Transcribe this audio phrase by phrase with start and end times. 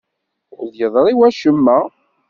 [0.61, 1.79] Ur d-yeḍri wacemma.